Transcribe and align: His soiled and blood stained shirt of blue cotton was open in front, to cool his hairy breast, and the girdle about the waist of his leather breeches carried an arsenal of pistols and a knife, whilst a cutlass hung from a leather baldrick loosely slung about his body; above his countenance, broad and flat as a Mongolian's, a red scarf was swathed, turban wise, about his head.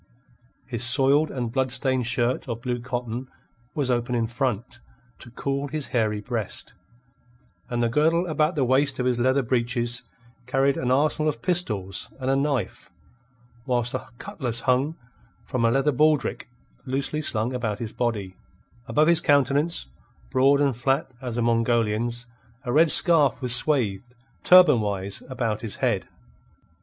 His 0.65 0.83
soiled 0.83 1.29
and 1.29 1.51
blood 1.51 1.69
stained 1.71 2.07
shirt 2.07 2.49
of 2.49 2.63
blue 2.63 2.79
cotton 2.79 3.27
was 3.75 3.91
open 3.91 4.15
in 4.15 4.25
front, 4.25 4.79
to 5.19 5.29
cool 5.29 5.67
his 5.67 5.89
hairy 5.89 6.19
breast, 6.21 6.73
and 7.69 7.83
the 7.83 7.87
girdle 7.87 8.25
about 8.25 8.55
the 8.55 8.65
waist 8.65 8.97
of 8.97 9.05
his 9.05 9.19
leather 9.19 9.43
breeches 9.43 10.01
carried 10.47 10.75
an 10.75 10.89
arsenal 10.89 11.29
of 11.29 11.43
pistols 11.43 12.11
and 12.19 12.31
a 12.31 12.35
knife, 12.35 12.89
whilst 13.67 13.93
a 13.93 14.07
cutlass 14.17 14.61
hung 14.61 14.95
from 15.45 15.63
a 15.63 15.69
leather 15.69 15.91
baldrick 15.91 16.49
loosely 16.87 17.21
slung 17.21 17.53
about 17.53 17.77
his 17.77 17.93
body; 17.93 18.35
above 18.87 19.07
his 19.07 19.21
countenance, 19.21 19.85
broad 20.31 20.59
and 20.59 20.75
flat 20.75 21.11
as 21.21 21.37
a 21.37 21.43
Mongolian's, 21.43 22.25
a 22.63 22.73
red 22.73 22.89
scarf 22.89 23.39
was 23.39 23.53
swathed, 23.53 24.15
turban 24.43 24.81
wise, 24.81 25.21
about 25.29 25.61
his 25.61 25.75
head. 25.75 26.07